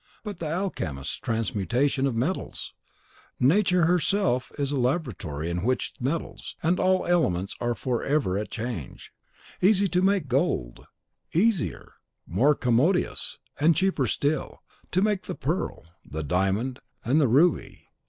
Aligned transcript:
"But 0.23 0.39
the 0.39 0.47
alchemist's 0.49 1.17
transmutation 1.19 2.07
of 2.07 2.15
metals" 2.15 2.73
"Nature 3.53 3.85
herself 3.85 4.51
is 4.57 4.71
a 4.71 4.75
laboratory 4.79 5.47
in 5.51 5.61
which 5.61 5.93
metals, 5.99 6.55
and 6.63 6.79
all 6.79 7.05
elements, 7.05 7.55
are 7.61 7.75
forever 7.75 8.35
at 8.35 8.49
change. 8.49 9.11
Easy 9.61 9.87
to 9.89 10.01
make 10.01 10.27
gold, 10.27 10.87
easier, 11.33 11.93
more 12.25 12.55
commodious, 12.55 13.37
and 13.59 13.75
cheaper 13.75 14.07
still, 14.07 14.63
to 14.89 15.03
make 15.03 15.25
the 15.27 15.35
pearl, 15.35 15.85
the 16.03 16.23
diamond, 16.23 16.79
and 17.05 17.21
the 17.21 17.27
ruby. 17.27 17.87